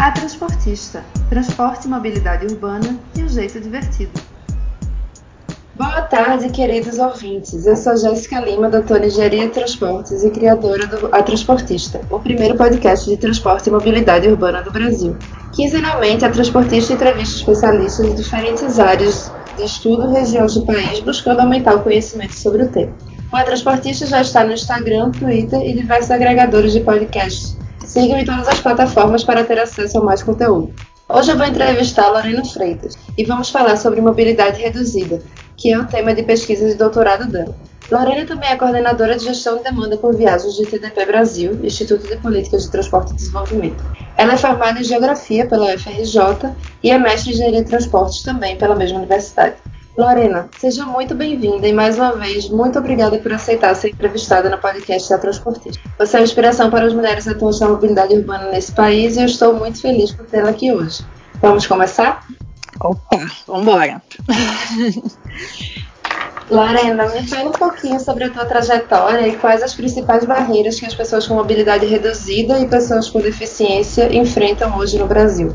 [0.00, 4.18] A Transportista, transporte e mobilidade urbana de um jeito divertido.
[5.74, 7.66] Boa tarde, queridos ouvintes.
[7.66, 12.18] Eu sou Jéssica Lima, doutora em Engenharia de Transportes e criadora do A Transportista, o
[12.18, 15.14] primeiro podcast de transporte e mobilidade urbana do Brasil.
[15.52, 21.40] Quinzenalmente, a Transportista entrevista especialistas de diferentes áreas de estudo e regiões do país, buscando
[21.40, 22.94] aumentar o conhecimento sobre o tema.
[23.30, 27.49] O A Transportista já está no Instagram, Twitter e diversos agregadores de podcasts
[27.90, 30.72] Sigam em todas as plataformas para ter acesso a mais conteúdo.
[31.08, 35.20] Hoje eu vou entrevistar Lorena Freitas e vamos falar sobre mobilidade reduzida,
[35.56, 37.52] que é o tema de pesquisa de doutorado dela.
[37.90, 42.16] Lorena também é coordenadora de gestão de demanda por viagens de TDP Brasil, Instituto de
[42.18, 43.82] Políticas de Transporte e Desenvolvimento.
[44.16, 48.56] Ela é formada em Geografia pela UFRJ e é mestre em Engenharia de Transportes também
[48.56, 49.56] pela mesma universidade.
[50.00, 54.56] Lorena, seja muito bem-vinda e mais uma vez, muito obrigada por aceitar ser entrevistada no
[54.56, 55.78] podcast da Transportista.
[55.98, 59.26] Você é uma inspiração para as mulheres atuantes na mobilidade urbana nesse país e eu
[59.26, 61.04] estou muito feliz por tê-la aqui hoje.
[61.42, 62.26] Vamos começar?
[62.80, 64.00] Opa, vambora!
[66.50, 70.86] Lorena, me fala um pouquinho sobre a tua trajetória e quais as principais barreiras que
[70.86, 75.54] as pessoas com mobilidade reduzida e pessoas com deficiência enfrentam hoje no Brasil.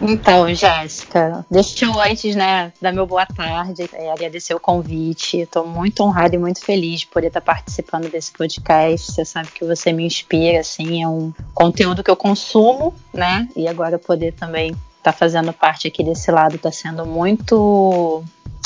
[0.00, 5.38] Então, Jéssica, deixa eu antes, né, dar meu boa tarde, é, agradecer o convite.
[5.38, 9.12] Estou muito honrada e muito feliz de poder estar participando desse podcast.
[9.12, 13.48] Você sabe que você me inspira, assim, é um conteúdo que eu consumo, né?
[13.56, 18.22] E agora poder também estar tá fazendo parte aqui desse lado está sendo muito,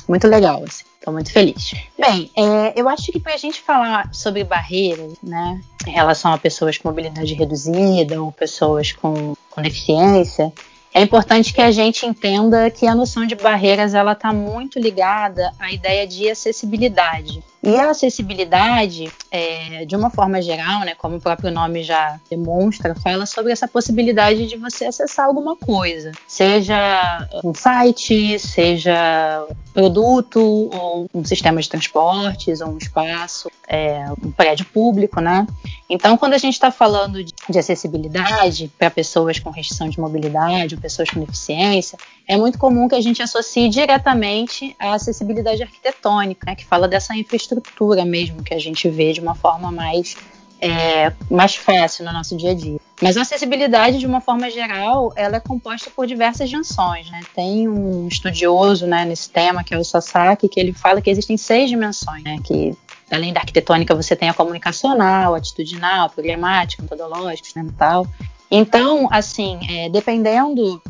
[0.09, 0.85] muito legal, assim.
[0.99, 1.73] Estou muito feliz.
[1.99, 6.37] Bem, é, eu acho que para a gente falar sobre barreiras, né, em relação a
[6.37, 10.53] pessoas com mobilidade reduzida ou pessoas com, com deficiência,
[10.93, 15.53] é importante que a gente entenda que a noção de barreiras ela está muito ligada
[15.59, 17.43] à ideia de acessibilidade.
[17.63, 22.95] E a acessibilidade, é, de uma forma geral, né, como o próprio nome já demonstra,
[22.95, 30.41] fala sobre essa possibilidade de você acessar alguma coisa, seja um site, seja produto,
[30.73, 35.47] ou um sistema de transportes, ou um espaço, é, um prédio público, né?
[35.89, 40.75] Então, quando a gente está falando de, de acessibilidade para pessoas com restrição de mobilidade
[40.75, 46.45] ou pessoas com deficiência, é muito comum que a gente associe diretamente à acessibilidade arquitetônica,
[46.45, 50.17] né, que fala dessa infraestrutura mesmo que a gente vê de uma forma mais
[50.61, 52.79] é, mais fácil no nosso dia a dia.
[53.01, 57.11] Mas a acessibilidade, de uma forma geral, ela é composta por diversas dimensões.
[57.11, 57.21] Né?
[57.35, 61.39] Tem um estudioso né, nesse tema, que é o Sasaki, que ele fala que existem
[61.39, 62.77] seis dimensões, né, que
[63.11, 68.07] além da arquitetônica você tem a comunicacional, atitudinal, programática, metodológica, experimental.
[68.51, 70.83] Então, assim, é, dependendo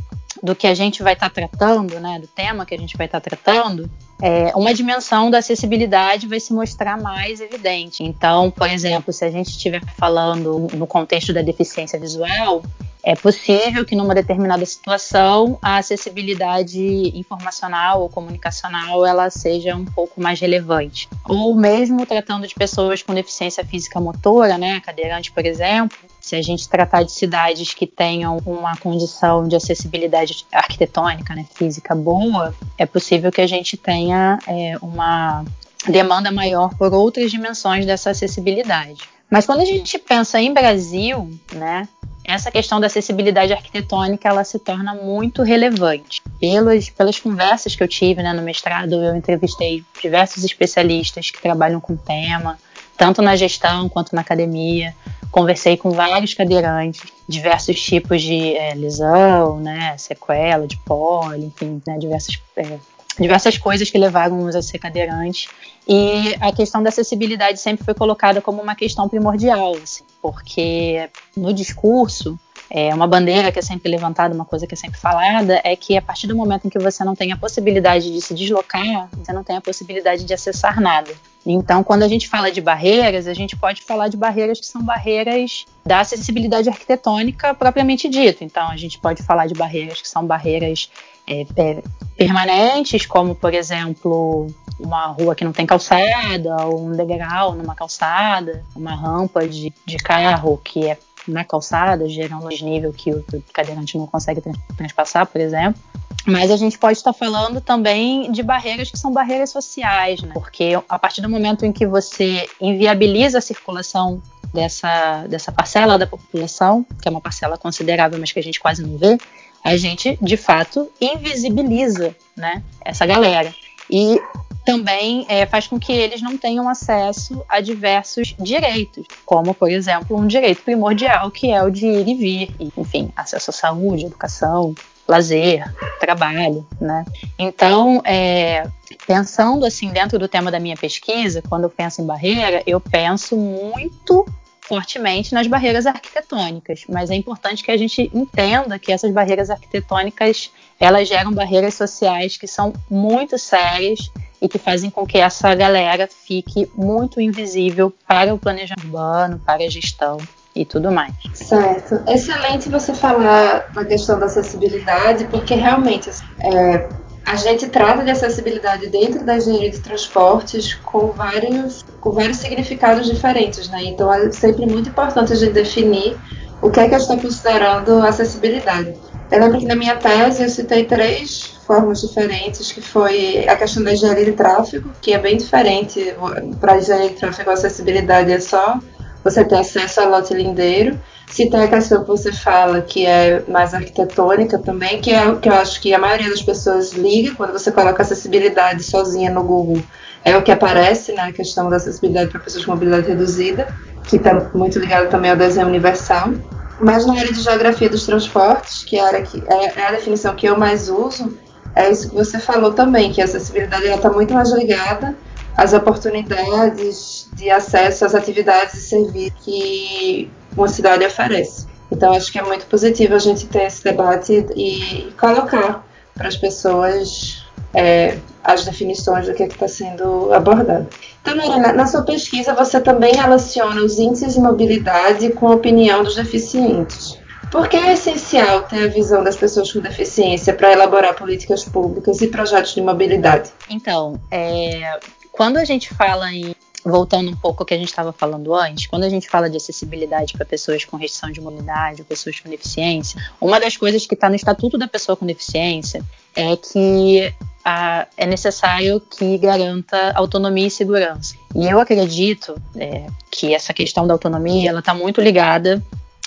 [0.42, 3.06] do que a gente vai estar tá tratando, né, do tema que a gente vai
[3.06, 3.90] estar tá tratando,
[4.22, 8.02] é, uma dimensão da acessibilidade vai se mostrar mais evidente.
[8.02, 12.62] Então, por exemplo, se a gente estiver falando no contexto da deficiência visual,
[13.02, 20.20] é possível que numa determinada situação a acessibilidade informacional ou comunicacional ela seja um pouco
[20.20, 21.08] mais relevante.
[21.28, 26.42] Ou mesmo tratando de pessoas com deficiência física motora, né, cadeirante, por exemplo, se a
[26.42, 32.86] gente tratar de cidades que tenham uma condição de acessibilidade arquitetônica, né, física boa, é
[32.86, 35.44] possível que a gente tenha é, uma
[35.88, 39.00] demanda maior por outras dimensões dessa acessibilidade.
[39.30, 41.88] Mas quando a gente pensa em Brasil, né,
[42.30, 46.22] essa questão da acessibilidade arquitetônica ela se torna muito relevante.
[46.38, 51.80] Pelas, pelas conversas que eu tive né, no mestrado, eu entrevistei diversos especialistas que trabalham
[51.80, 52.58] com o tema,
[52.96, 54.94] tanto na gestão quanto na academia.
[55.30, 61.98] Conversei com vários cadeirantes, diversos tipos de é, lesão, né, sequela de pole, enfim, né,
[61.98, 62.78] diversas, é,
[63.18, 65.48] diversas coisas que levaram-nos a ser cadeirantes.
[65.88, 71.52] E a questão da acessibilidade sempre foi colocada como uma questão primordial, assim, porque no
[71.52, 72.38] discurso,
[72.70, 75.96] é, uma bandeira que é sempre levantada, uma coisa que é sempre falada, é que
[75.96, 79.32] a partir do momento em que você não tem a possibilidade de se deslocar, você
[79.32, 81.10] não tem a possibilidade de acessar nada.
[81.44, 84.82] Então, quando a gente fala de barreiras, a gente pode falar de barreiras que são
[84.82, 88.44] barreiras da acessibilidade arquitetônica propriamente dito.
[88.44, 90.90] Então, a gente pode falar de barreiras que são barreiras
[91.26, 91.82] é, é,
[92.16, 94.46] permanentes, como, por exemplo,
[94.78, 99.96] uma rua que não tem calçada, ou um degrau numa calçada, uma rampa de, de
[99.96, 104.42] carro que é na calçada, gerando um desnível que o cadeirante não consegue
[104.76, 105.80] transpassar, por exemplo.
[106.26, 110.32] Mas a gente pode estar falando também de barreiras que são barreiras sociais, né?
[110.34, 114.20] porque a partir do momento em que você inviabiliza a circulação
[114.52, 118.82] dessa, dessa parcela da população, que é uma parcela considerável, mas que a gente quase
[118.82, 119.16] não vê,
[119.64, 123.54] a gente de fato invisibiliza né, essa galera.
[123.90, 124.20] E
[124.64, 130.16] também é, faz com que eles não tenham acesso a diversos direitos, como, por exemplo,
[130.16, 134.74] um direito primordial que é o de ir e vir, enfim, acesso à saúde, educação,
[135.08, 135.64] lazer,
[135.98, 137.04] trabalho, né?
[137.38, 138.64] Então, é,
[139.06, 143.36] pensando assim dentro do tema da minha pesquisa, quando eu penso em barreira, eu penso
[143.36, 144.24] muito
[144.70, 150.52] fortemente nas barreiras arquitetônicas, mas é importante que a gente entenda que essas barreiras arquitetônicas
[150.78, 156.08] elas geram barreiras sociais que são muito sérias e que fazem com que essa galera
[156.08, 160.18] fique muito invisível para o planejamento urbano, para a gestão
[160.54, 161.14] e tudo mais.
[161.34, 162.00] Certo.
[162.08, 166.88] Excelente você falar da questão da acessibilidade, porque realmente é,
[167.24, 173.06] a gente trata de acessibilidade dentro da engenharia de transportes com vários, com vários significados
[173.06, 173.84] diferentes, né?
[173.84, 176.16] Então é sempre muito importante a gente definir
[176.60, 178.94] o que é que eu estou considerando acessibilidade.
[179.30, 183.82] Eu lembro que na minha tese eu citei três formas diferentes, que foi a questão
[183.82, 186.14] da engenharia de tráfego, que é bem diferente.
[186.60, 188.80] Para a engenharia de tráfego, a acessibilidade é só
[189.22, 190.98] você ter acesso ao lote lindeiro.
[191.36, 195.48] Tem a questão que você fala, que é mais arquitetônica também, que é o que
[195.48, 199.82] eu acho que a maioria das pessoas liga quando você coloca acessibilidade sozinha no Google.
[200.24, 203.68] É o que aparece, né, a questão da acessibilidade para pessoas com mobilidade reduzida,
[204.04, 206.32] que está muito ligado também ao desenho universal.
[206.80, 209.92] Mas na área de geografia dos transportes, que é a, área que, é, é a
[209.92, 211.38] definição que eu mais uso,
[211.76, 215.16] é isso que você falou também, que a acessibilidade está muito mais ligada
[215.56, 221.66] às oportunidades de acesso às atividades e serviços que uma cidade oferece.
[221.90, 226.36] Então, acho que é muito positivo a gente ter esse debate e colocar para as
[226.36, 227.44] pessoas
[227.74, 230.86] é, as definições do que é está sendo abordado.
[231.22, 236.02] Então, Marina, na sua pesquisa você também relaciona os índices de mobilidade com a opinião
[236.02, 237.18] dos deficientes.
[237.50, 242.20] Por que é essencial ter a visão das pessoas com deficiência para elaborar políticas públicas
[242.20, 243.50] e projetos de mobilidade?
[243.68, 245.00] Então, é,
[245.32, 246.54] quando a gente fala em
[246.84, 249.56] voltando um pouco ao que a gente estava falando antes, quando a gente fala de
[249.56, 254.28] acessibilidade para pessoas com restrição de mobilidade, pessoas com deficiência, uma das coisas que está
[254.28, 256.02] no Estatuto da Pessoa com Deficiência
[256.34, 257.34] é que
[257.64, 261.34] a, é necessário que garanta autonomia e segurança.
[261.54, 265.82] E eu acredito é, que essa questão da autonomia ela está muito ligada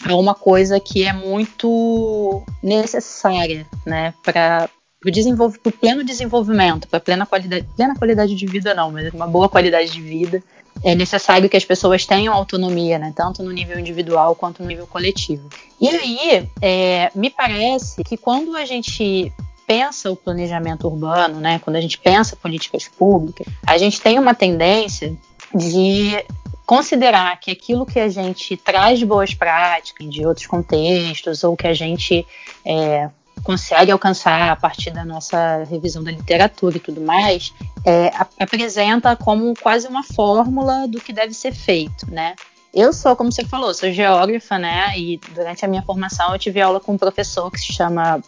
[0.05, 4.69] a uma coisa que é muito necessária né, para
[5.03, 9.49] para o pleno desenvolvimento, para plena qualidade, plena qualidade de vida não, mas uma boa
[9.49, 10.41] qualidade de vida,
[10.83, 14.87] é necessário que as pessoas tenham autonomia, né, tanto no nível individual quanto no nível
[14.87, 15.47] coletivo.
[15.79, 19.31] E aí, é, me parece que quando a gente
[19.67, 24.33] pensa o planejamento urbano, né, quando a gente pensa políticas públicas, a gente tem uma
[24.33, 25.15] tendência
[25.53, 26.23] de
[26.65, 31.67] considerar que aquilo que a gente traz de boas práticas de outros contextos ou que
[31.67, 32.25] a gente
[32.65, 33.09] é,
[33.43, 37.53] consegue alcançar a partir da nossa revisão da literatura e tudo mais,
[37.85, 42.35] é, apresenta como quase uma fórmula do que deve ser feito, né?
[42.73, 44.97] Eu sou, como você falou, sou geógrafa, né?
[44.97, 48.19] E durante a minha formação eu tive aula com um professor que se chama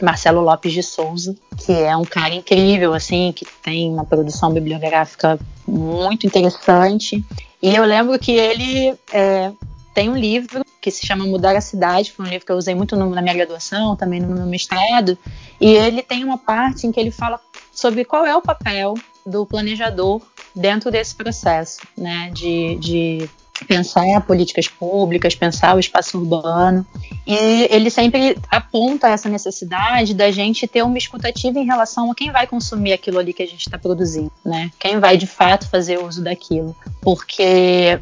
[0.00, 5.38] Marcelo Lopes de Souza, que é um cara incrível, assim, que tem uma produção bibliográfica
[5.66, 7.24] muito interessante.
[7.62, 9.50] E eu lembro que ele é,
[9.92, 12.74] tem um livro que se chama Mudar a Cidade, foi um livro que eu usei
[12.74, 15.18] muito no, na minha graduação, também no meu mestrado,
[15.60, 17.38] e ele tem uma parte em que ele fala
[17.72, 18.94] sobre qual é o papel
[19.26, 20.22] do planejador
[20.54, 23.30] dentro desse processo, né, de, de
[23.66, 26.86] pensar políticas públicas, pensar o espaço urbano.
[27.26, 32.30] E ele sempre aponta essa necessidade da gente ter uma escutativa em relação a quem
[32.30, 34.70] vai consumir aquilo ali que a gente está produzindo, né?
[34.78, 36.74] Quem vai de fato fazer uso daquilo.
[37.00, 38.00] Porque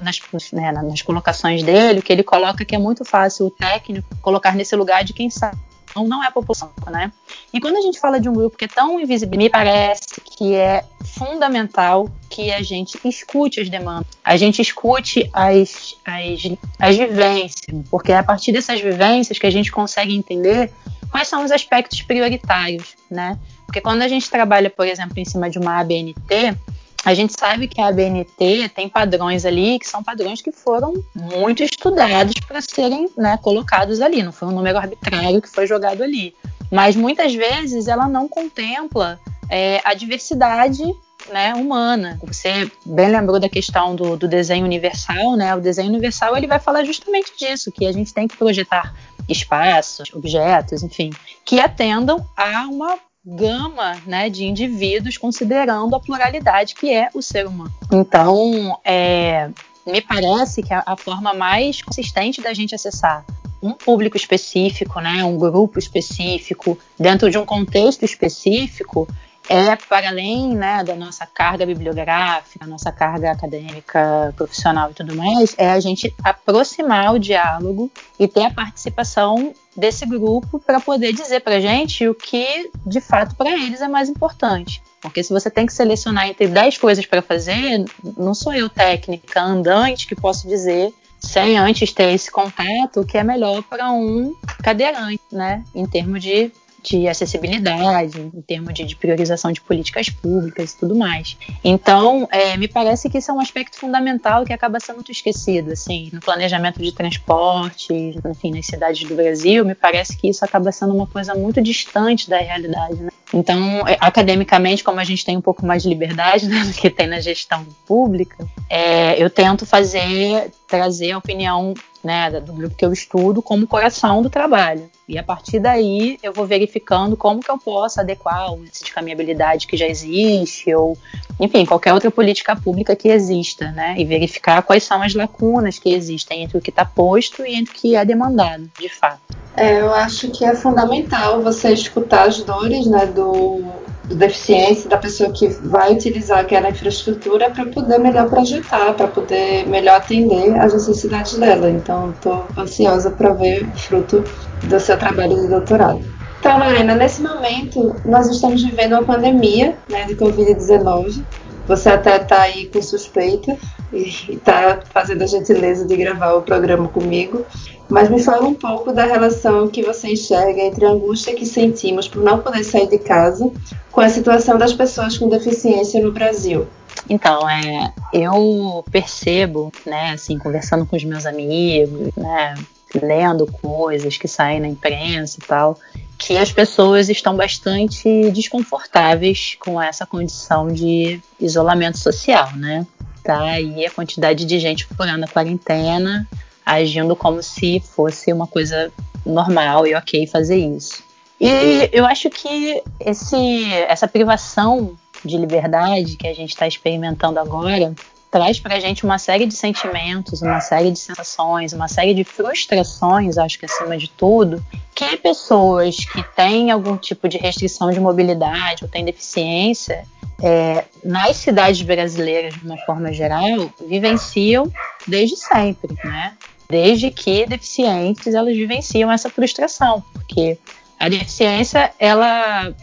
[0.00, 0.20] nas,
[0.52, 4.74] né, nas colocações dele, que ele coloca que é muito fácil o técnico colocar nesse
[4.76, 5.58] lugar de quem sabe
[5.94, 7.12] não, não é a população, né?
[7.52, 10.54] E quando a gente fala de um grupo que é tão invisível, me parece que
[10.54, 17.66] é fundamental que a gente escute as demandas, a gente escute as, as, as vivências,
[17.90, 20.72] porque é a partir dessas vivências que a gente consegue entender
[21.10, 23.38] quais são os aspectos prioritários, né?
[23.66, 26.56] Porque quando a gente trabalha, por exemplo, em cima de uma ABNT,
[27.04, 31.62] a gente sabe que a ABNT tem padrões ali que são padrões que foram muito
[31.62, 36.34] estudados para serem né, colocados ali, não foi um número arbitrário que foi jogado ali.
[36.70, 40.82] Mas muitas vezes ela não contempla é, a diversidade
[41.30, 42.18] né, humana.
[42.22, 45.54] Você bem lembrou da questão do, do, desenho universal, né?
[45.54, 48.94] O desenho universal ele vai falar justamente disso, que a gente tem que projetar
[49.28, 51.10] espaços, objetos, enfim,
[51.44, 57.46] que atendam a uma gama né, de indivíduos, considerando a pluralidade que é o ser
[57.46, 57.72] humano.
[57.92, 59.50] Então, é,
[59.86, 63.24] me parece que a, a, forma mais consistente da gente acessar
[63.62, 69.06] um público específico, né, um grupo específico, dentro de um contexto específico,
[69.52, 75.54] é para além né, da nossa carga bibliográfica, nossa carga acadêmica, profissional e tudo mais,
[75.58, 81.40] é a gente aproximar o diálogo e ter a participação desse grupo para poder dizer
[81.40, 84.82] para gente o que de fato para eles é mais importante.
[85.02, 87.84] Porque se você tem que selecionar entre 10 coisas para fazer,
[88.16, 93.16] não sou eu técnica andante que posso dizer sem antes ter esse contato o que
[93.16, 96.50] é melhor para um cadeirante, né, em termos de
[96.82, 101.36] de acessibilidade, em termos de, de, priorização de políticas públicas e tudo mais.
[101.62, 105.72] Então, é, me parece que isso é um aspecto fundamental que acaba sendo muito esquecido,
[105.72, 107.92] assim, no planejamento de transporte,
[108.28, 112.28] enfim, nas cidades do Brasil, me parece que isso acaba sendo uma coisa muito distante
[112.28, 113.10] da realidade, né?
[113.32, 116.90] Então, é, academicamente, como a gente tem um pouco mais de liberdade né, do que
[116.90, 122.82] tem na gestão pública, é, eu tento fazer, trazer a opinião né, do grupo que
[122.82, 124.88] eu estudo como coração do trabalho.
[125.06, 128.90] E a partir daí eu vou verificando como que eu posso adequar o índice de
[128.90, 130.96] caminhabilidade que já existe, ou,
[131.38, 133.94] enfim, qualquer outra política pública que exista, né?
[133.98, 137.74] E verificar quais são as lacunas que existem entre o que está posto e entre
[137.74, 139.20] o que é demandado, de fato.
[139.54, 143.62] É, eu acho que é fundamental você escutar as dores né, do,
[144.04, 149.66] do deficiente, da pessoa que vai utilizar aquela infraestrutura para poder melhor projetar, para poder
[149.68, 151.70] melhor atender às necessidades dela.
[151.70, 154.24] Então, estou ansiosa para ver o fruto
[154.64, 156.02] do seu trabalho de doutorado.
[156.40, 161.22] Então, Lorena, nesse momento nós estamos vivendo uma pandemia né, de Covid-19.
[161.68, 163.56] Você até está aí com suspeita
[163.92, 167.46] e está fazendo a gentileza de gravar o programa comigo.
[167.92, 172.08] Mas me fala um pouco da relação que você enxerga entre a angústia que sentimos
[172.08, 173.52] por não poder sair de casa
[173.90, 176.66] com a situação das pessoas com deficiência no Brasil.
[177.10, 182.54] Então, é, eu percebo, né, assim, conversando com os meus amigos, né,
[182.94, 185.78] lendo coisas que saem na imprensa e tal,
[186.16, 192.86] que as pessoas estão bastante desconfortáveis com essa condição de isolamento social, né?
[193.22, 196.26] Tá aí a quantidade de gente furando a quarentena,
[196.64, 198.92] agindo como se fosse uma coisa
[199.24, 201.02] normal e ok fazer isso.
[201.40, 207.92] E eu acho que esse, essa privação de liberdade que a gente está experimentando agora
[208.30, 212.24] traz para a gente uma série de sentimentos, uma série de sensações, uma série de
[212.24, 214.64] frustrações, acho que acima de tudo,
[214.94, 220.06] que pessoas que têm algum tipo de restrição de mobilidade ou têm deficiência,
[220.42, 224.72] é, nas cidades brasileiras, de uma forma geral, vivenciam
[225.06, 226.32] desde sempre, né?
[226.72, 230.56] Desde que deficientes elas vivenciam essa frustração, porque
[230.98, 232.74] a deficiência, ela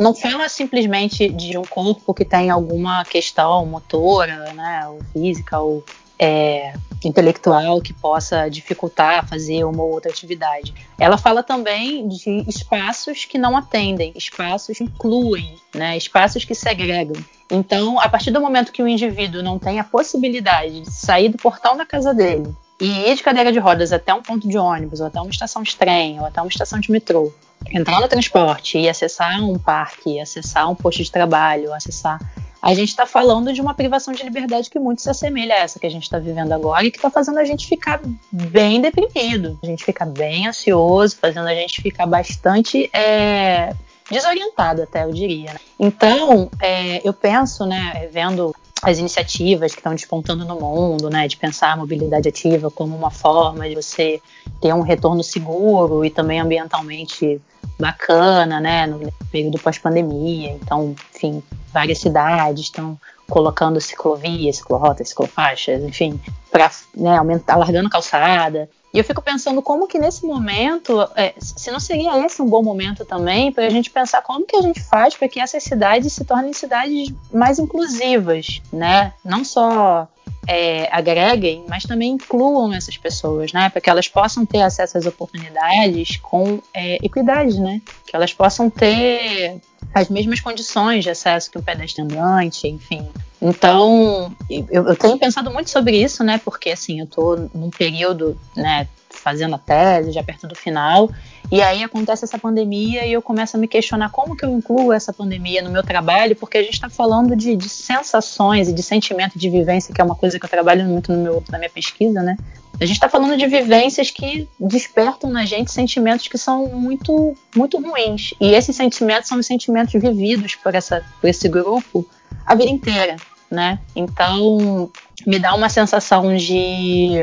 [0.00, 5.84] não fala simplesmente de um corpo que tem alguma questão motora, né, ou física, ou
[6.18, 6.74] é,
[7.04, 10.74] intelectual que possa dificultar fazer uma ou outra atividade.
[10.98, 17.22] Ela fala também de espaços que não atendem, espaços que incluem, né, espaços que segregam.
[17.48, 21.38] Então, a partir do momento que o indivíduo não tem a possibilidade de sair do
[21.38, 25.00] portão da casa dele e ir de cadeira de rodas até um ponto de ônibus,
[25.00, 27.32] ou até uma estação de trem, ou até uma estação de metrô,
[27.70, 32.20] entrar no transporte e acessar um parque, acessar um posto de trabalho, acessar.
[32.60, 35.78] A gente está falando de uma privação de liberdade que muito se assemelha a essa
[35.78, 38.00] que a gente está vivendo agora e que está fazendo a gente ficar
[38.32, 43.72] bem deprimido, a gente fica bem ansioso, fazendo a gente ficar bastante é,
[44.10, 45.54] desorientado, até eu diria.
[45.78, 51.36] Então, é, eu penso, né, vendo as iniciativas que estão despontando no mundo, né, de
[51.36, 54.20] pensar a mobilidade ativa como uma forma de você
[54.60, 57.40] ter um retorno seguro e também ambientalmente
[57.78, 60.52] bacana, né, no período pós-pandemia.
[60.52, 61.42] Então, enfim,
[61.72, 68.68] várias cidades estão colocando ciclovias, ciclorotas, ciclofaixas, enfim, para né, aumentar, alargando calçada.
[68.96, 72.62] E eu fico pensando como que nesse momento, é, se não seria esse um bom
[72.62, 76.14] momento também para a gente pensar como que a gente faz para que essas cidades
[76.14, 79.12] se tornem cidades mais inclusivas, né?
[79.22, 80.08] Não só
[80.48, 83.68] é, agreguem, mas também incluam essas pessoas, né?
[83.68, 87.82] Para que elas possam ter acesso às oportunidades com é, equidade, né?
[88.06, 89.60] Que elas possam ter
[89.92, 93.06] as mesmas condições de acesso que o pedestre andante, enfim.
[93.40, 96.40] Então, eu, eu, tenho pensado muito sobre isso, né?
[96.42, 101.10] Porque assim, eu estou num período, né, fazendo a tese, já perto do final,
[101.50, 104.92] e aí acontece essa pandemia e eu começo a me questionar como que eu incluo
[104.92, 108.82] essa pandemia no meu trabalho, porque a gente está falando de, de, sensações e de
[108.82, 111.70] sentimento de vivência, que é uma coisa que eu trabalho muito no meu, na minha
[111.70, 112.36] pesquisa, né?
[112.80, 117.80] A gente está falando de vivências que despertam na gente sentimentos que são muito, muito
[117.80, 118.34] ruins.
[118.38, 122.06] E esses sentimentos são os sentimentos vividos por, essa, por esse grupo
[122.44, 123.16] a vida inteira,
[123.50, 123.78] né?
[123.94, 124.90] Então,
[125.26, 127.20] me dá uma sensação de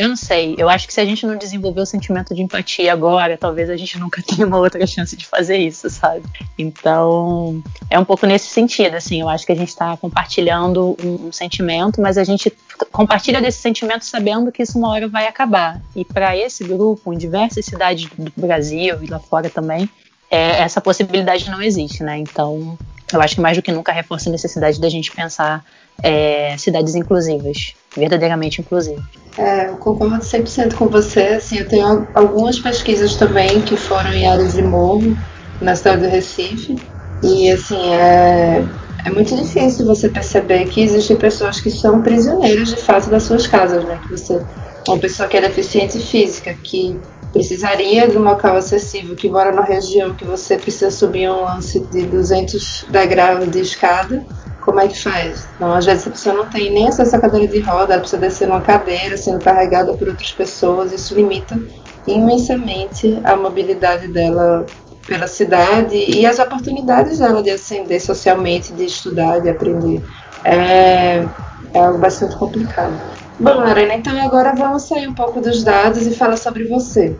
[0.00, 0.54] eu não sei.
[0.56, 3.76] Eu acho que se a gente não desenvolver o sentimento de empatia agora, talvez a
[3.76, 6.22] gente nunca tenha uma outra chance de fazer isso, sabe?
[6.58, 9.20] Então, é um pouco nesse sentido, assim.
[9.20, 12.50] Eu acho que a gente está compartilhando um, um, sentimento, mas a gente
[12.90, 15.82] compartilha desse sentimento sabendo que isso uma hora vai acabar.
[15.94, 19.86] E para esse grupo, em diversas cidades do Brasil e lá fora também,
[20.30, 22.16] é, essa possibilidade não existe, né?
[22.16, 22.78] Então,
[23.16, 25.64] eu acho que mais do que nunca reforça a necessidade da gente pensar
[26.02, 29.04] é, cidades inclusivas, verdadeiramente inclusivas.
[29.38, 31.20] É, eu concordo 100% com você.
[31.20, 35.16] Assim, eu tenho algumas pesquisas também que foram em áreas de morro,
[35.60, 36.76] na cidade do Recife.
[37.22, 38.64] E, assim, é,
[39.04, 43.46] é muito difícil você perceber que existem pessoas que são prisioneiras, de fato, das suas
[43.46, 44.00] casas, né?
[44.02, 44.40] Que você,
[44.88, 46.98] uma pessoa que é deficiente física, que
[47.32, 51.80] precisaria de um local acessível, que mora numa região que você precisa subir um lance
[51.80, 54.24] de 200 degraus de escada,
[54.60, 55.48] como é que faz?
[55.56, 58.20] Então, às vezes a pessoa não tem nem acesso à cadeira de roda, ela precisa
[58.20, 61.58] descer numa cadeira, sendo carregada por outras pessoas, isso limita
[62.06, 64.66] imensamente a mobilidade dela
[65.06, 70.02] pela cidade e as oportunidades dela de ascender socialmente, de estudar, de aprender.
[70.44, 71.24] É,
[71.74, 73.19] é algo bastante complicado.
[73.40, 77.16] Bom, Lorena, então agora vamos sair um pouco dos dados e falar sobre você.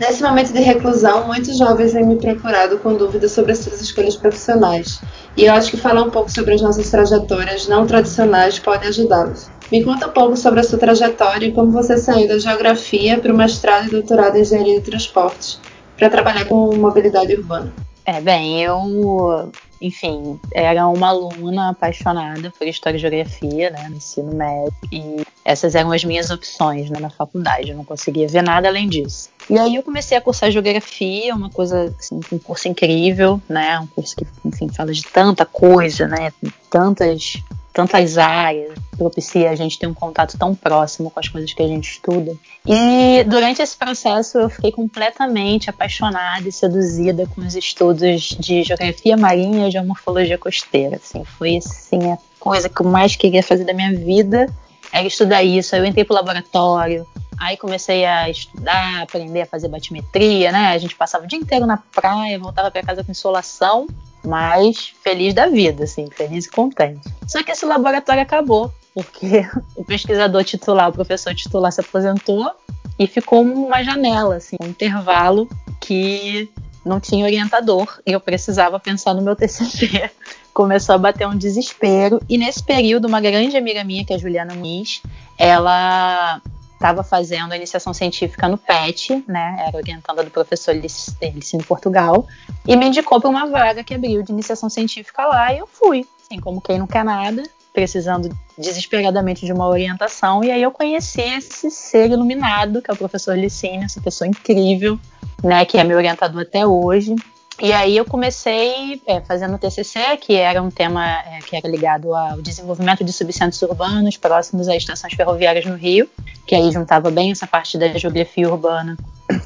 [0.00, 4.16] Nesse momento de reclusão, muitos jovens vêm me procurado com dúvidas sobre as suas escolhas
[4.16, 5.00] profissionais.
[5.36, 9.48] E eu acho que falar um pouco sobre as nossas trajetórias não tradicionais pode ajudá-los.
[9.70, 13.32] Me conta um pouco sobre a sua trajetória e como você saiu da geografia para
[13.32, 15.60] o mestrado e doutorado em engenharia de transportes
[15.96, 17.72] para trabalhar com mobilidade urbana.
[18.04, 24.34] É, bem, eu, enfim, era uma aluna apaixonada por História e Geografia, né, no ensino
[24.34, 28.68] médio, e essas eram as minhas opções né, na faculdade, eu não conseguia ver nada
[28.68, 29.30] além disso.
[29.48, 33.80] E aí eu comecei a cursar geografia, uma coisa, assim, um curso incrível, né?
[33.80, 36.32] Um curso que, enfim, fala de tanta coisa, né?
[36.70, 41.62] Tantas, tantas áreas, propicia a gente ter um contato tão próximo com as coisas que
[41.62, 42.34] a gente estuda.
[42.66, 49.16] E durante esse processo eu fiquei completamente apaixonada e seduzida com os estudos de geografia
[49.16, 50.96] marinha e geomorfologia costeira.
[50.96, 54.46] Assim, foi assim a coisa que eu mais queria fazer da minha vida
[54.92, 55.74] era estudar isso.
[55.74, 57.06] Aí eu entrei pro laboratório,
[57.40, 60.68] Aí comecei a estudar, aprender a fazer batimetria, né?
[60.68, 63.86] A gente passava o dia inteiro na praia, voltava para casa com insolação,
[64.24, 67.08] mas feliz da vida, assim, feliz e contente.
[67.26, 72.50] Só que esse laboratório acabou, porque o pesquisador titular, o professor titular se aposentou
[72.98, 75.48] e ficou uma janela, assim, um intervalo
[75.80, 76.50] que
[76.84, 80.10] não tinha orientador e eu precisava pensar no meu TCC.
[80.52, 84.18] Começou a bater um desespero e nesse período uma grande amiga minha, que é a
[84.18, 85.00] Juliana Muniz,
[85.38, 86.42] ela
[86.80, 89.64] estava fazendo a iniciação científica no PET, né?
[89.68, 92.26] Era orientada do professor Licínio Portugal,
[92.66, 96.06] e me indicou para uma vaga que abriu de iniciação científica lá e eu fui.
[96.24, 101.20] Assim, como quem não quer nada, precisando desesperadamente de uma orientação, e aí eu conheci
[101.20, 104.98] esse ser iluminado, que é o professor Licínio, essa pessoa incrível,
[105.44, 105.66] né?
[105.66, 107.14] Que é meu orientador até hoje.
[107.62, 111.68] E aí eu comecei é, fazendo o TCC, que era um tema é, que era
[111.68, 116.08] ligado ao desenvolvimento de subcentros urbanos próximos às estações ferroviárias no Rio,
[116.46, 118.96] que aí juntava bem essa parte da geografia urbana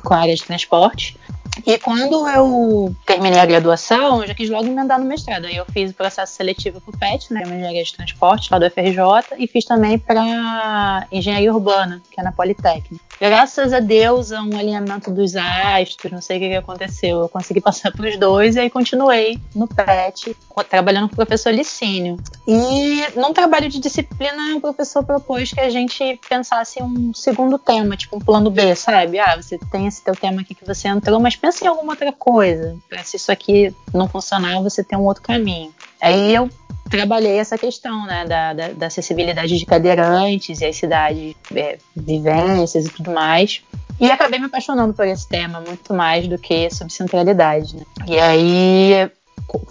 [0.05, 1.19] com a área de transporte.
[1.67, 5.47] E quando eu terminei a graduação, eu já quis logo emendar no mestrado.
[5.47, 8.71] Aí eu fiz o processo seletivo para o PET, né, engenharia de transporte, lá do
[8.71, 13.05] FRJ, e fiz também para engenharia urbana, que é na Politécnica.
[13.21, 17.29] Graças a Deus, a um alinhamento dos astros, não sei o que, que aconteceu, eu
[17.29, 20.37] consegui passar para os dois e aí continuei no PET,
[20.69, 22.17] trabalhando com o professor Licínio.
[22.47, 27.97] E num trabalho de disciplina, o professor propôs que a gente pensasse um segundo tema,
[27.97, 29.19] tipo um plano B, sabe?
[29.19, 32.13] Ah, você tem esse teu tema aqui que você entrou, mas pensa em alguma outra
[32.13, 32.77] coisa.
[33.05, 35.73] Se isso aqui não funcionar, você tem um outro caminho.
[36.01, 36.51] Aí eu
[36.91, 42.87] trabalhei essa questão né, da, da, da acessibilidade de cadeirantes e as cidades, é, vivências
[42.87, 43.63] e tudo mais.
[44.01, 47.77] E acabei me apaixonando por esse tema muito mais do que sobre centralidade.
[47.77, 47.85] Né?
[48.07, 49.11] E aí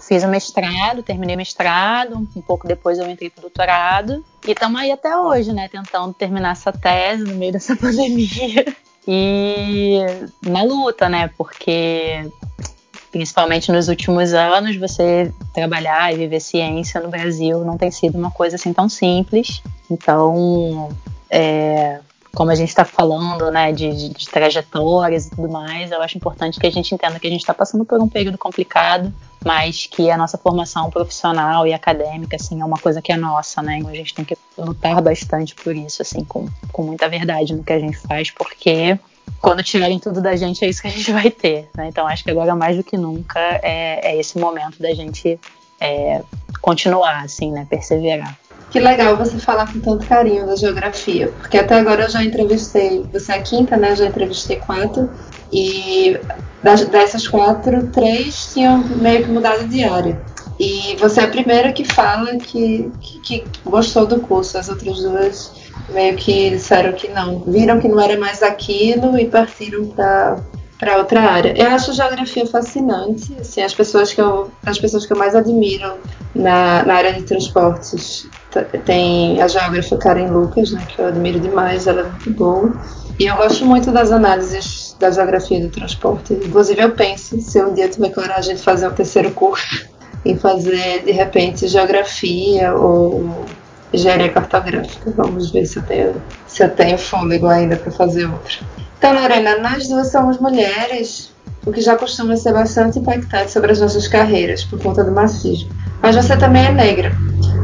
[0.00, 4.24] fiz o mestrado, terminei o mestrado, um pouco depois eu entrei para o doutorado.
[4.46, 5.68] E estamos aí até hoje, né?
[5.68, 8.64] Tentando terminar essa tese no meio dessa pandemia.
[9.06, 9.98] E
[10.42, 11.28] na luta, né?
[11.36, 12.30] Porque
[13.14, 18.32] principalmente nos últimos anos, você trabalhar e viver ciência no Brasil não tem sido uma
[18.32, 19.62] coisa assim tão simples.
[19.88, 20.88] Então,
[21.30, 22.00] é,
[22.34, 26.18] como a gente está falando, né, de, de, de, trajetórias e tudo mais, eu acho
[26.18, 29.86] importante que a gente entenda que a gente está passando por um período complicado, mas
[29.86, 33.80] que a nossa formação profissional e acadêmica, assim, é uma coisa que é nossa, né?
[33.86, 37.72] A gente tem que lutar bastante por isso, assim, com, com muita verdade no que
[37.72, 38.98] a gente faz, porque
[39.40, 41.68] quando tirarem tudo da gente, é isso que a gente vai ter.
[41.76, 41.88] Né?
[41.88, 45.38] Então, acho que agora, mais do que nunca, é, é esse momento da gente
[45.80, 46.22] é,
[46.60, 47.66] continuar, assim, né?
[47.68, 48.38] Perseverar.
[48.70, 53.04] Que legal você falar com tanto carinho da geografia, porque até agora eu já entrevistei,
[53.12, 53.92] você é a quinta, né?
[53.92, 55.08] Eu já entrevistei quatro,
[55.52, 56.18] e
[56.90, 60.20] dessas quatro, três tinham meio que mudado de área.
[60.58, 65.00] E você é a primeira que fala que, que, que gostou do curso, as outras
[65.00, 65.52] duas
[65.90, 70.38] meio que disseram que não, viram que não era mais aquilo e partiram para
[70.78, 71.54] para outra área.
[71.56, 75.94] Eu acho geografia fascinante, assim, as pessoas que eu, as pessoas que eu mais admiro
[76.34, 78.28] na, na área de transportes
[78.84, 82.72] tem a geógrafa Karen Lucas, né, que eu admiro demais, ela é muito boa.
[83.18, 86.34] E eu gosto muito das análises da geografia do transporte.
[86.34, 89.88] Inclusive eu penso, se um dia tiver coragem de fazer um terceiro curso,
[90.24, 93.44] em fazer de repente geografia ou
[93.94, 95.12] engenharia cartográfica.
[95.16, 98.64] Vamos ver se eu tenho, se eu tenho fôlego ainda para fazer outro.
[98.98, 101.32] Então, Lorena, nós duas somos mulheres,
[101.66, 105.70] o que já costuma ser bastante impactante sobre as nossas carreiras por conta do machismo.
[106.02, 107.12] Mas você também é negra,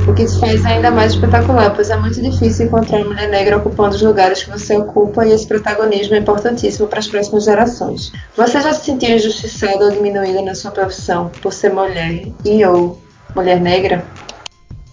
[0.08, 3.94] o que te faz ainda mais espetacular, pois é muito difícil encontrar mulher negra ocupando
[3.94, 8.12] os lugares que você ocupa e esse protagonismo é importantíssimo para as próximas gerações.
[8.36, 12.98] Você já se sentiu injustiçada ou diminuída na sua profissão por ser mulher e ou
[13.34, 14.04] mulher negra?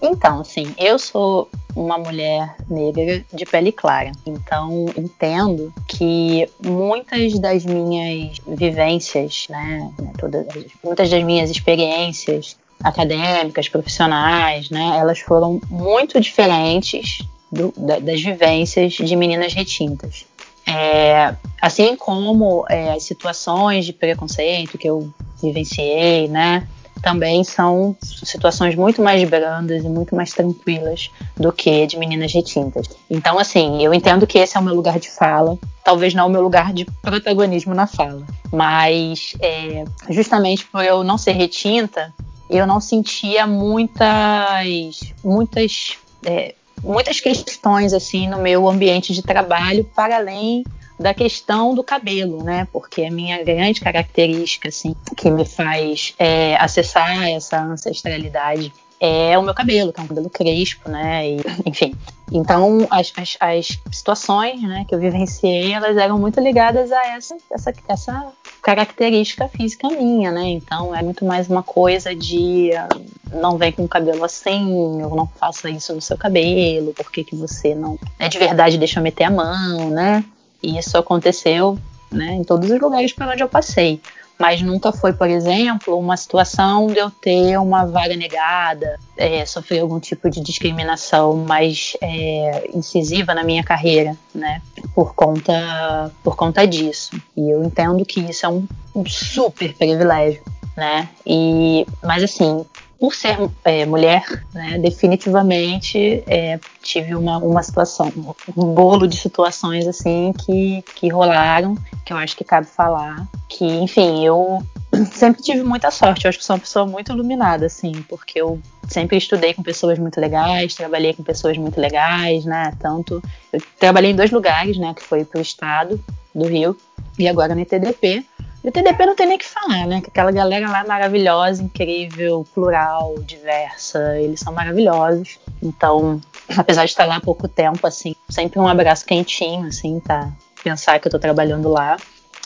[0.01, 4.11] Então, sim, eu sou uma mulher negra de pele clara.
[4.25, 10.45] Então, entendo que muitas das minhas vivências, né, né todas,
[10.83, 17.19] muitas das minhas experiências acadêmicas, profissionais, né, elas foram muito diferentes
[17.51, 20.25] do, da, das vivências de meninas retintas.
[20.65, 26.67] É, assim como é, as situações de preconceito que eu vivenciei, né,
[27.01, 32.87] também são situações muito mais brandas e muito mais tranquilas do que de meninas retintas.
[33.09, 36.29] Então, assim, eu entendo que esse é o meu lugar de fala, talvez não o
[36.29, 42.13] meu lugar de protagonismo na fala, mas é, justamente por eu não ser retinta,
[42.49, 50.17] eu não sentia muitas, muitas, é, muitas questões assim no meu ambiente de trabalho para
[50.17, 50.63] além
[50.99, 52.67] da questão do cabelo, né?
[52.71, 59.43] Porque a minha grande característica, assim, que me faz é, acessar essa ancestralidade é o
[59.43, 61.29] meu cabelo, que é um cabelo crespo, né?
[61.29, 61.93] E, enfim.
[62.31, 67.37] Então, as, as, as, situações né, que eu vivenciei, elas eram muito ligadas a essa,
[67.49, 70.49] essa, essa característica física minha, né?
[70.49, 72.89] Então, é muito mais uma coisa de ah,
[73.31, 77.23] não vem com o cabelo assim, eu não faça isso no seu cabelo, por que,
[77.23, 80.25] que você não é de verdade deixa eu meter a mão, né?
[80.67, 81.79] E isso aconteceu
[82.11, 84.01] né, em todos os lugares por onde eu passei.
[84.37, 89.79] Mas nunca foi, por exemplo, uma situação de eu ter uma vaga negada, é, sofrer
[89.79, 94.61] algum tipo de discriminação mais é, incisiva na minha carreira, né?
[94.93, 97.11] Por conta, por conta disso.
[97.35, 100.43] E eu entendo que isso é um, um super privilégio,
[100.75, 101.09] né?
[101.25, 102.63] E, mas assim,
[102.99, 108.11] por ser é, mulher, né, definitivamente é, tive uma, uma situação,
[108.55, 113.65] um bolo de situações assim que, que rolaram, que eu acho que cabe falar, que,
[113.65, 114.61] enfim, eu
[115.11, 118.59] sempre tive muita sorte, eu acho que sou uma pessoa muito iluminada, assim, porque eu
[118.87, 123.21] sempre estudei com pessoas muito legais, trabalhei com pessoas muito legais, né, tanto,
[123.53, 126.75] eu trabalhei em dois lugares, né, que foi pro estado do Rio
[127.17, 128.25] e agora no ITDP,
[128.67, 130.01] e o TDP não tem nem o que falar, né?
[130.01, 135.39] Que aquela galera lá é maravilhosa, incrível, plural, diversa, eles são maravilhosos.
[135.63, 136.19] Então,
[136.57, 140.33] apesar de estar lá há pouco tempo, assim, sempre um abraço quentinho, assim, tá?
[140.61, 141.95] Pensar que eu tô trabalhando lá.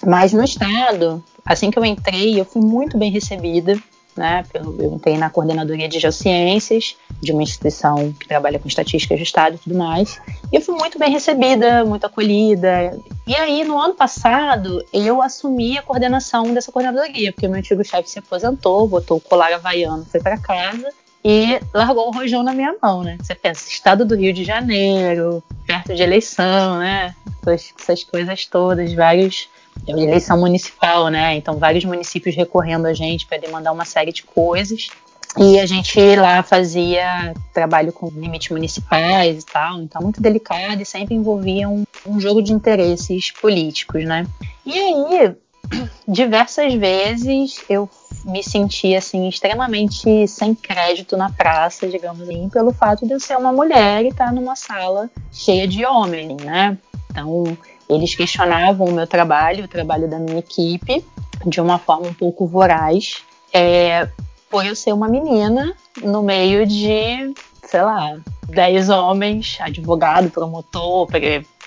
[0.06, 3.76] Mas no estado, assim que eu entrei, eu fui muito bem recebida
[4.16, 4.44] né?
[4.54, 9.56] Eu entrei na coordenadoria de geociências de uma instituição que trabalha com estatísticas de estado
[9.56, 10.20] e tudo mais.
[10.52, 12.98] E eu fui muito bem recebida, muito acolhida.
[13.26, 18.10] E aí, no ano passado, eu assumi a coordenação dessa coordenadoria, porque meu antigo chefe
[18.10, 20.92] se aposentou, botou o colar havaiano, foi para casa
[21.24, 23.18] e largou o rojão na minha mão, né?
[23.22, 27.16] Você pensa, estado do Rio de Janeiro, perto de eleição, né?
[27.42, 29.48] Essas, essas coisas todas, vários
[29.88, 31.36] eleição municipal, né?
[31.36, 34.90] Então, vários municípios recorrendo a gente para demandar uma série de coisas.
[35.38, 40.86] E a gente lá fazia trabalho com limites municipais e tal, então muito delicado e
[40.86, 44.28] sempre envolvia um, um jogo de interesses políticos, né?
[44.66, 45.36] E aí,
[46.06, 47.90] diversas vezes eu
[48.26, 53.38] me senti assim extremamente sem crédito na praça, digamos assim, pelo fato de eu ser
[53.38, 56.78] uma mulher e estar numa sala cheia de homens, né?
[57.10, 57.58] Então,
[57.94, 61.06] eles questionavam o meu trabalho, o trabalho da minha equipe,
[61.46, 63.24] de uma forma um pouco voraz,
[63.54, 64.08] é,
[64.50, 67.34] por eu ser uma menina no meio de,
[67.66, 71.08] sei lá, 10 homens, advogado, promotor,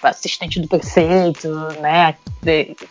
[0.03, 1.49] assistente do prefeito,
[1.81, 2.15] né?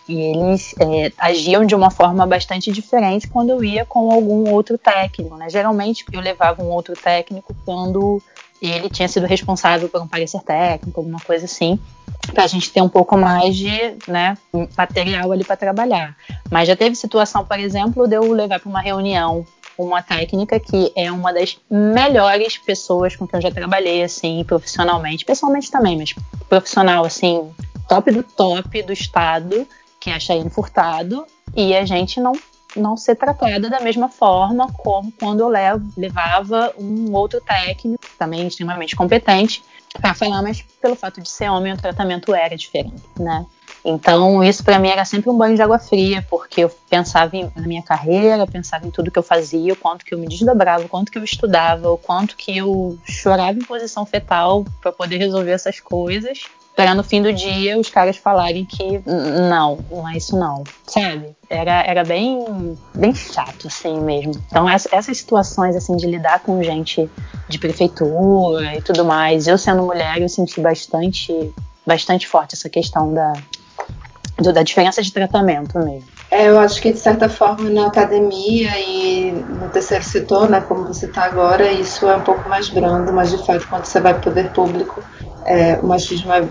[0.08, 4.78] E eles é, agiam de uma forma bastante diferente quando eu ia com algum outro
[4.78, 5.50] técnico, né?
[5.50, 8.22] Geralmente eu levava um outro técnico quando
[8.64, 11.78] e ele tinha sido responsável por um parecer técnico, alguma coisa assim,
[12.34, 14.38] para a gente ter um pouco mais de né,
[14.78, 16.16] material ali para trabalhar.
[16.50, 19.46] Mas já teve situação, por exemplo, de eu levar para uma reunião
[19.78, 25.26] uma técnica que é uma das melhores pessoas com quem eu já trabalhei, assim, profissionalmente,
[25.26, 26.16] pessoalmente também, mas
[26.48, 27.52] profissional, assim,
[27.90, 29.68] top do top do estado,
[30.00, 32.34] que é a Cheyenne Furtado, e a gente não
[32.76, 38.48] não ser tratada da mesma forma como quando eu levo, levava um outro técnico, também
[38.48, 39.64] extremamente competente,
[40.02, 43.46] para falar, mas pelo fato de ser homem, o tratamento era diferente, né?
[43.86, 47.52] Então, isso para mim era sempre um banho de água fria, porque eu pensava em,
[47.56, 50.86] na minha carreira, pensava em tudo que eu fazia, o quanto que eu me desdobrava,
[50.86, 55.18] o quanto que eu estudava, o quanto que eu chorava em posição fetal para poder
[55.18, 56.44] resolver essas coisas,
[56.76, 59.02] para no fim do dia os caras falarem que
[59.50, 61.36] não, não é isso não, sabe?
[61.50, 64.34] Era, era bem, bem chato assim mesmo.
[64.48, 67.10] Então essa, essas situações assim de lidar com gente
[67.48, 71.54] de prefeitura e tudo mais, eu sendo mulher eu senti bastante,
[71.86, 73.34] bastante forte essa questão da
[74.38, 76.06] do, da diferença de tratamento mesmo.
[76.32, 80.86] É, eu acho que de certa forma na academia e no terceiro setor, né, como
[80.86, 84.14] você está agora, isso é um pouco mais brando, mas de fato quando você vai
[84.14, 85.04] para o poder público,
[85.46, 86.48] é, o machismo é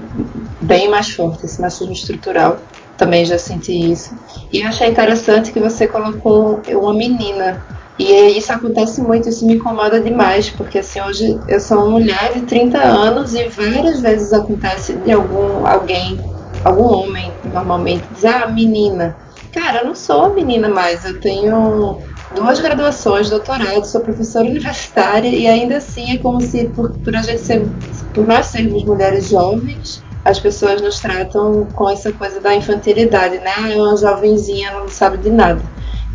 [0.60, 2.58] bem mais forte, esse machismo estrutural.
[2.96, 4.14] Também já senti isso.
[4.52, 7.62] E eu achei interessante que você colocou uma menina.
[7.98, 12.32] E isso acontece muito, isso me incomoda demais, porque assim, hoje eu sou uma mulher
[12.34, 16.18] de 30 anos e várias vezes acontece de algum alguém
[16.64, 19.16] algum homem normalmente diz, ah, menina.
[19.52, 21.98] Cara, eu não sou menina mais, eu tenho
[22.34, 27.22] duas graduações, doutorado, sou professora universitária e ainda assim é como se por, por a
[27.22, 27.66] gente ser,
[28.14, 33.52] por nós sermos mulheres jovens, as pessoas nos tratam com essa coisa da infantilidade, né?
[33.56, 35.62] Ah, é uma jovenzinha, não sabe de nada.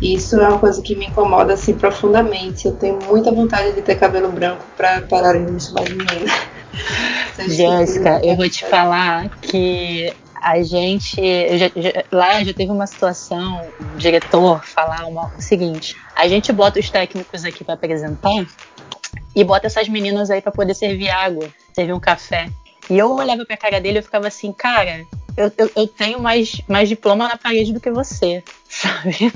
[0.00, 2.66] E isso é uma coisa que me incomoda assim profundamente.
[2.66, 6.32] Eu tenho muita vontade de ter cabelo branco para parar de me chamar de menina.
[7.48, 11.20] Jéssica, eu vou te falar que a gente
[11.58, 13.60] já, já, lá já teve uma situação,
[13.94, 18.46] o diretor falar uma, o seguinte: a gente bota os técnicos aqui para apresentar
[19.34, 22.48] e bota essas meninas aí para poder servir água, servir um café.
[22.90, 25.04] E eu olhava pra cara dele e eu ficava assim, cara,
[25.36, 29.32] eu, eu, eu, tenho mais, mais diploma na parede do que você, sabe?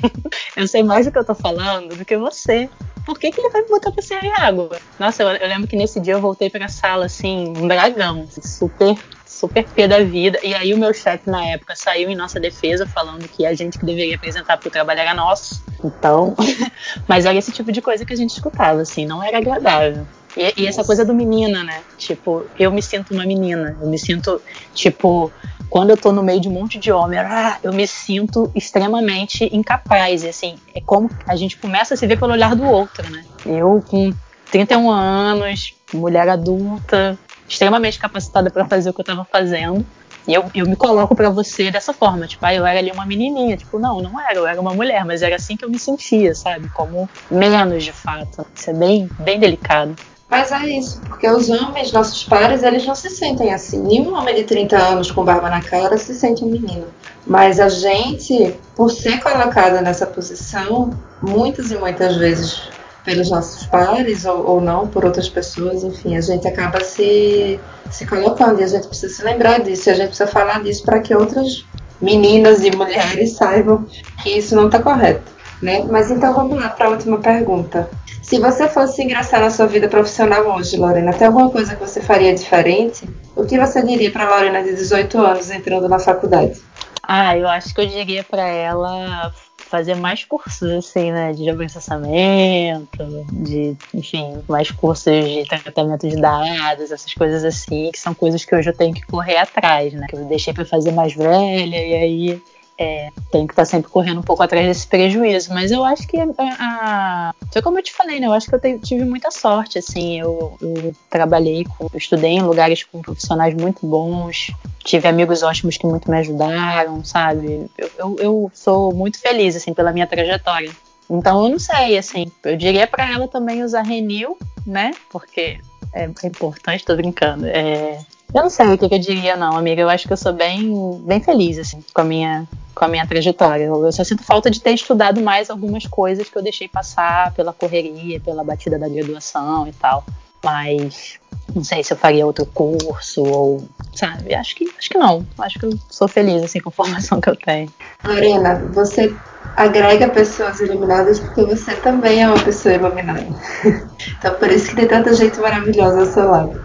[0.57, 2.69] Eu sei mais do que eu tô falando do que você.
[3.05, 4.79] Por que, que ele vai me botar pra servir água?
[4.99, 8.97] Nossa, eu, eu lembro que nesse dia eu voltei pra sala, assim, um dragão, super
[9.43, 10.39] super pé da vida.
[10.43, 13.79] E aí o meu chefe na época saiu em nossa defesa falando que a gente
[13.79, 15.65] que deveria apresentar para o trabalho era nosso.
[15.83, 16.37] Então,
[17.09, 20.07] mas era esse tipo de coisa que a gente escutava, assim, não era agradável.
[20.37, 21.83] E, e, essa coisa do menina, né?
[21.99, 23.77] Tipo, eu me sinto uma menina.
[23.81, 24.41] Eu me sinto,
[24.73, 25.31] tipo,
[25.69, 29.45] quando eu tô no meio de um monte de homem, ah, eu me sinto extremamente
[29.55, 30.23] incapaz.
[30.23, 33.25] E assim, é como a gente começa a se ver pelo olhar do outro, né?
[33.45, 34.11] Eu com
[34.51, 39.85] 31 anos, mulher adulta, extremamente capacitada para fazer o que eu estava fazendo.
[40.27, 43.05] E eu, eu me coloco para você dessa forma, tipo, ah, eu era ali uma
[43.05, 45.79] menininha, tipo, não, não era, eu era uma mulher, mas era assim que eu me
[45.79, 46.69] sentia, sabe?
[46.69, 48.47] Como menos de fato.
[48.55, 49.97] Isso é bem, bem delicado.
[50.31, 53.83] Mas é isso, porque os homens, nossos pares, eles não se sentem assim.
[53.83, 56.87] Nenhum homem de 30 anos com barba na cara se sente um menino.
[57.27, 62.63] Mas a gente, por ser colocada nessa posição, muitas e muitas vezes
[63.05, 67.59] pelos nossos pares ou, ou, não por outras pessoas, enfim, a gente acaba se,
[67.91, 71.01] se colocando e a gente precisa se lembrar disso, a gente precisa falar disso para
[71.01, 71.65] que outras
[72.01, 73.87] meninas e mulheres saibam
[74.23, 75.85] que isso não está correto, né?
[75.91, 77.89] Mas então vamos lá para a última pergunta.
[78.23, 82.01] Se você fosse ingressar na sua vida profissional hoje, Lorena, tem alguma coisa que você
[82.01, 83.09] faria diferente?
[83.37, 86.61] O que você diria para Lorena de 18 anos entrando na faculdade?
[87.03, 89.33] Ah, eu acho que eu diria para ela
[89.73, 91.33] fazer mais cursos, assim, né?
[91.33, 98.13] De processamento, de, enfim, mais cursos de tratamento de dados, essas coisas assim, que são
[98.13, 100.07] coisas que hoje eu tenho que correr atrás, né?
[100.11, 102.43] Que eu deixei para fazer mais velha e aí
[102.83, 105.53] é, tenho que estar tá sempre correndo um pouco atrás desse prejuízo.
[105.55, 108.27] Mas eu acho que a, a, foi como eu te falei, né?
[108.27, 110.19] Eu acho que eu te, tive muita sorte, assim.
[110.21, 114.51] Eu, eu trabalhei, com, eu estudei em lugares com profissionais muito bons,
[114.83, 117.71] tive amigos ótimos que muito me ajudaram, sabe?
[117.79, 120.71] Eu, eu, eu sou muito feliz, assim, pela minha trajetória.
[121.09, 124.93] Então eu não sei, assim, eu diria para ela também usar Renil, né?
[125.11, 125.61] Porque
[125.93, 127.47] é, é importante, tô brincando.
[127.47, 127.99] É,
[128.35, 129.83] eu não sei o que, que, eu diria, não, amiga.
[129.83, 130.73] Eu acho que eu sou bem,
[131.05, 133.65] bem feliz, assim, com a minha, com a minha trajetória.
[133.65, 137.53] Eu só sinto falta de ter estudado mais algumas coisas que eu deixei passar pela
[137.53, 140.05] correria, pela batida da graduação e tal.
[140.45, 141.21] Mas
[141.55, 144.35] não sei se eu faria outro curso ou, sabe?
[144.35, 145.25] Acho que, acho que não.
[145.39, 147.73] Acho que eu sou feliz, assim, com a formação que eu tenho.
[148.05, 149.15] Lorena, você
[149.57, 153.27] agrega pessoas iluminadas porque você também é uma pessoa iluminada.
[154.19, 156.61] então por isso que tem tanta gente maravilhosa ao seu lado.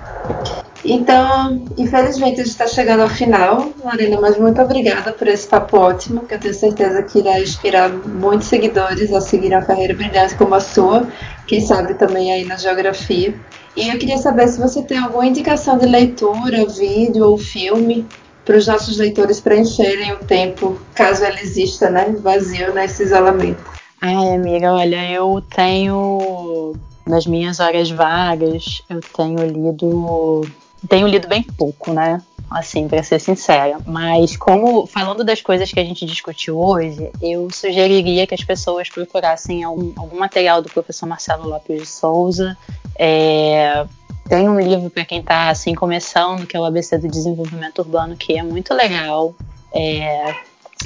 [0.85, 5.77] Então, infelizmente a gente está chegando ao final, Marina, mas muito obrigada por esse papo
[5.77, 10.35] ótimo, que eu tenho certeza que irá inspirar muitos seguidores a seguir uma carreira brilhante
[10.35, 11.07] como a sua,
[11.45, 13.33] quem sabe também aí na geografia.
[13.75, 18.05] E eu queria saber se você tem alguma indicação de leitura, vídeo ou filme
[18.45, 23.61] para os nossos leitores preencherem o tempo, caso ele exista, né, vazio nesse isolamento.
[24.01, 30.47] Ai, amiga, olha, eu tenho nas minhas horas vagas, eu tenho lido
[30.87, 32.21] tenho lido bem pouco, né?
[32.49, 33.77] Assim, para ser sincera.
[33.85, 38.89] Mas como falando das coisas que a gente discutiu hoje, eu sugeriria que as pessoas
[38.89, 42.57] procurassem algum, algum material do professor Marcelo Lopes de Souza.
[42.97, 43.85] É,
[44.29, 48.15] tem um livro para quem está assim começando, que é o ABC do Desenvolvimento Urbano,
[48.15, 49.35] que é muito legal.
[49.73, 50.33] É,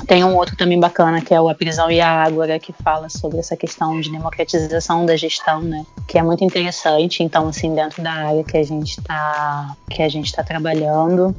[0.08, 3.10] tem um outro também bacana que é o A Prisão e a Ágora, que fala
[3.10, 5.86] sobre essa questão de democratização da gestão, né?
[6.08, 7.24] Que é muito interessante.
[7.24, 11.36] Então, assim, dentro da área que a gente está que a gente está trabalhando,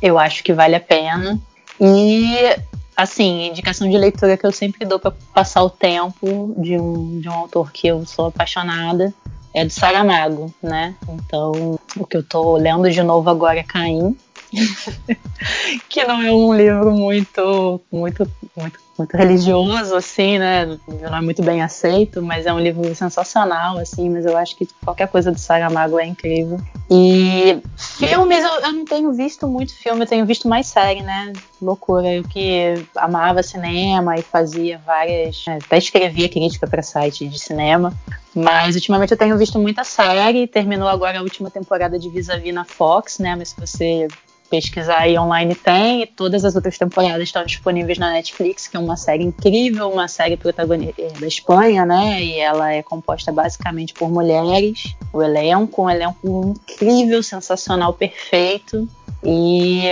[0.00, 1.38] eu acho que vale a pena.
[1.80, 2.56] E
[2.96, 7.28] assim, indicação de leitura que eu sempre dou para passar o tempo de um, de
[7.28, 9.12] um autor que eu sou apaixonada
[9.54, 10.94] é do Saramago, né?
[11.08, 14.16] Então, o que eu estou lendo de novo agora é Caim,
[15.88, 20.78] que não é um livro muito, muito, muito, muito religioso, assim, né?
[21.00, 24.10] Não é muito bem aceito, mas é um livro sensacional, assim.
[24.10, 26.60] Mas eu acho que qualquer coisa do Saramago é incrível.
[26.90, 27.60] E
[27.98, 31.32] filmes, eu, eu não tenho visto muito filme, eu tenho visto mais série, né?
[31.60, 32.12] Loucura.
[32.12, 35.44] Eu que amava cinema e fazia várias.
[35.46, 37.94] Né, até escrevia crítica para site de cinema.
[38.34, 40.46] Mas ultimamente eu tenho visto muita série.
[40.46, 43.36] Terminou agora a última temporada de Vis-a-Vis na Fox, né?
[43.36, 44.08] Mas se você
[44.52, 48.80] pesquisar aí online tem, e todas as outras temporadas estão disponíveis na Netflix, que é
[48.80, 52.22] uma série incrível, uma série protagonista é, da Espanha, né?
[52.22, 54.94] E ela é composta basicamente por mulheres.
[55.10, 58.86] O elenco, um elenco incrível, sensacional, perfeito.
[59.24, 59.86] E,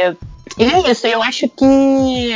[0.59, 2.35] e é isso, eu acho que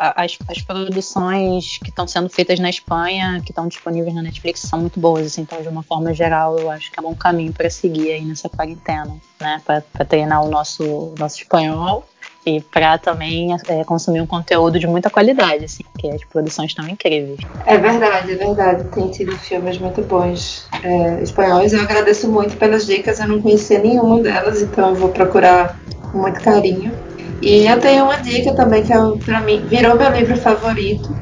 [0.00, 4.80] as, as produções que estão sendo feitas na Espanha, que estão disponíveis na Netflix, são
[4.80, 5.26] muito boas.
[5.26, 8.10] Assim, então, de uma forma geral, eu acho que é um bom caminho para seguir
[8.12, 9.60] aí nessa quarentena, né?
[9.64, 12.06] Para treinar o nosso, nosso espanhol
[12.46, 16.88] e para também é, consumir um conteúdo de muita qualidade, assim, porque as produções estão
[16.88, 17.38] incríveis.
[17.66, 18.84] É verdade, é verdade.
[18.84, 21.74] Tem tido filmes muito bons é, espanhóis.
[21.74, 25.78] Eu agradeço muito pelas dicas, eu não conhecia nenhuma delas, então eu vou procurar
[26.10, 27.09] com muito carinho.
[27.40, 31.14] E eu tenho uma dica também que é, para mim virou meu livro favorito,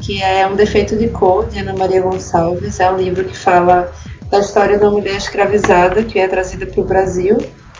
[0.00, 2.78] que é Um Defeito de Cor, de Ana Maria Gonçalves.
[2.78, 3.90] É um livro que fala
[4.30, 7.38] da história da mulher escravizada que é trazida para o Brasil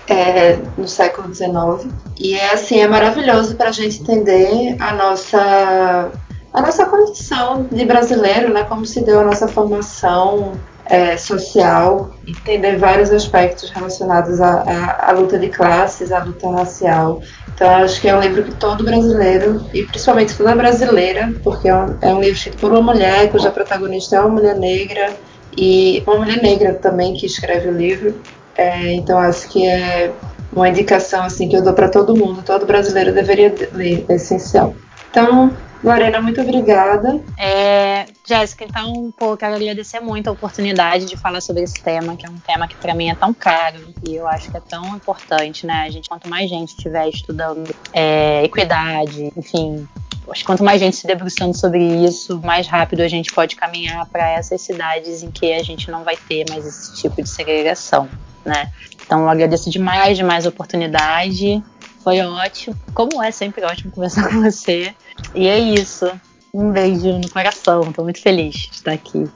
[0.09, 1.92] é, no século XIX.
[2.18, 6.11] E é assim, é maravilhoso para a gente entender a nossa
[6.52, 8.64] a nossa condição de brasileiro, né?
[8.64, 10.52] Como se deu a nossa formação
[10.87, 17.23] é, social, entender vários aspectos relacionados à, à, à, luta de classes, à luta racial.
[17.55, 21.75] Então, acho que é um livro que todo brasileiro, e principalmente toda brasileira, porque é
[21.75, 25.12] um, é um livro escrito por uma mulher, cuja protagonista é uma mulher negra,
[25.57, 28.14] e uma mulher negra também que escreve o livro.
[28.57, 30.12] É, então, acho que é
[30.53, 34.75] uma indicação assim que eu dou para todo mundo, todo brasileiro deveria ler, é essencial.
[35.11, 37.21] Então, Lorena, muito obrigada.
[37.38, 42.25] É, Jéssica, então, pô, quero agradecer muito a oportunidade de falar sobre esse tema, que
[42.25, 44.97] é um tema que para mim é tão caro e eu acho que é tão
[44.97, 45.83] importante, né?
[45.87, 49.89] A gente, quanto mais gente estiver estudando é, equidade, enfim,
[50.31, 54.07] acho que quanto mais gente se debruçando sobre isso, mais rápido a gente pode caminhar
[54.07, 58.09] para essas cidades em que a gente não vai ter mais esse tipo de segregação,
[58.45, 58.73] né?
[59.05, 61.63] Então, eu agradeço demais, demais a oportunidade.
[62.03, 62.77] Foi ótimo.
[62.95, 64.95] Como é sempre ótimo conversar com você.
[65.35, 66.11] E é isso.
[66.55, 67.83] Um beijo no coração.
[67.83, 69.27] Estou muito feliz de estar aqui.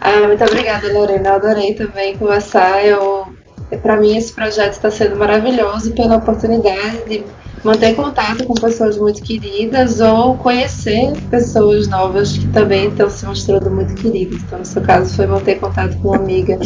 [0.00, 1.30] Ah, muito obrigada, Lorena.
[1.30, 2.84] Eu adorei também conversar.
[2.84, 3.34] Eu,
[3.80, 7.24] para mim, esse projeto está sendo maravilhoso pela oportunidade de
[7.64, 13.70] manter contato com pessoas muito queridas ou conhecer pessoas novas que também estão se mostrando
[13.70, 14.42] muito queridas.
[14.42, 16.58] Então, no seu caso, foi manter contato com uma amiga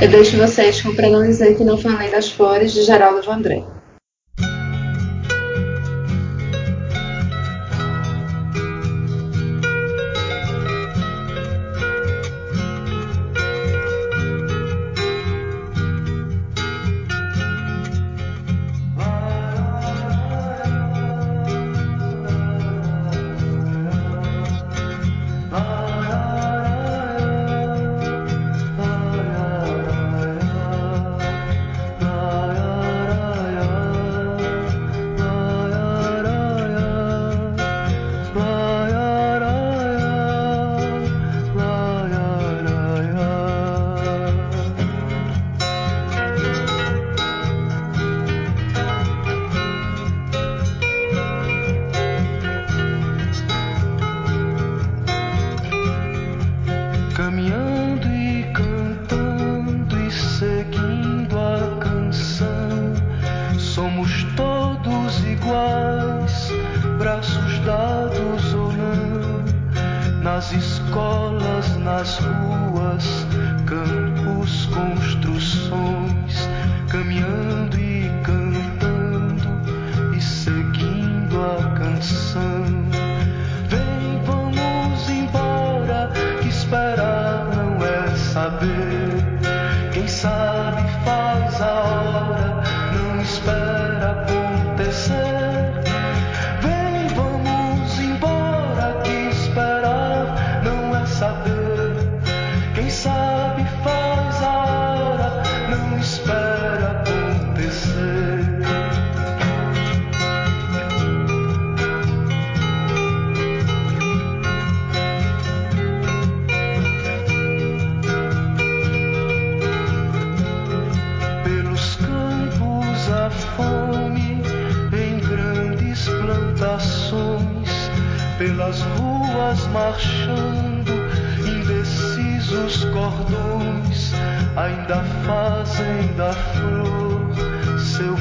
[0.00, 3.64] eu deixo vocês com Pra Não Dizer Que Não Falei das Flores, de Geraldo Vandré.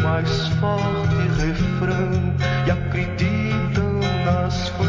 [0.08, 2.12] Mais forte refrão
[2.66, 4.87] e acreditam nas flores